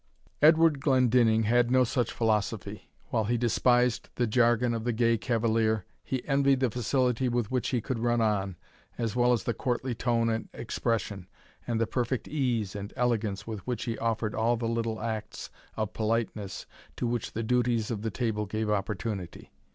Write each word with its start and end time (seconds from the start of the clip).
Edward 0.41 0.79
Glendinning 0.79 1.43
had 1.43 1.69
no 1.69 1.83
such 1.83 2.11
philosophy. 2.11 2.89
While 3.09 3.25
he 3.25 3.37
despised 3.37 4.09
the 4.15 4.25
jargon 4.25 4.73
of 4.73 4.83
the 4.83 4.93
gay 4.93 5.15
cavalier, 5.15 5.85
he 6.03 6.27
envied 6.27 6.59
the 6.61 6.71
facility 6.71 7.29
with 7.29 7.51
which 7.51 7.69
he 7.69 7.81
could 7.81 7.99
run 7.99 8.19
on, 8.19 8.55
as 8.97 9.15
well 9.15 9.31
as 9.31 9.43
the 9.43 9.53
courtly 9.53 9.93
tone 9.93 10.27
and 10.27 10.49
expression, 10.55 11.27
and 11.67 11.79
the 11.79 11.85
perfect 11.85 12.27
ease 12.27 12.75
and 12.75 12.93
elegance 12.95 13.45
with 13.45 13.59
which 13.67 13.83
he 13.83 13.95
offered 13.99 14.33
all 14.33 14.57
the 14.57 14.67
little 14.67 14.99
acts 14.99 15.51
of 15.77 15.93
politeness 15.93 16.65
to 16.95 17.05
which 17.05 17.33
the 17.33 17.43
duties 17.43 17.91
of 17.91 18.01
the 18.01 18.09
table 18.09 18.47
gave 18.47 18.71
opportunity. 18.71 19.51